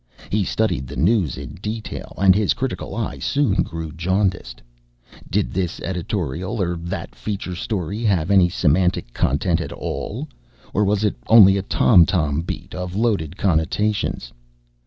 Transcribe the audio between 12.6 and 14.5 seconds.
of loaded connotations?